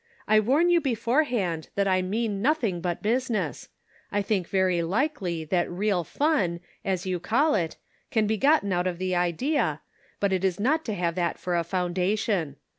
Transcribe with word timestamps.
I 0.27 0.39
warn 0.39 0.71
you 0.71 0.81
beforehand 0.81 1.69
that 1.75 1.87
I 1.87 2.01
mean 2.01 2.41
nothing 2.41 2.81
but 2.81 3.03
business. 3.03 3.69
I 4.11 4.23
think 4.23 4.47
very 4.47 4.81
likely 4.81 5.45
that 5.45 5.69
real" 5.69 6.03
fun," 6.19 6.59
as 6.83 7.05
you 7.05 7.19
call 7.19 7.53
it, 7.53 7.77
can 8.09 8.25
be 8.25 8.37
gotten 8.37 8.73
out 8.73 8.87
of 8.87 8.97
the 8.97 9.13
idea 9.15 9.53
Measuring 9.53 9.59
Character. 9.59 9.79
259 10.19 10.19
but 10.21 10.33
it 10.33 10.43
is 10.43 10.59
not 10.59 10.85
to 10.85 10.95
have 10.99 11.13
that 11.13 11.37
for 11.39 11.55
a 11.55 11.63
foundation. 11.63 12.55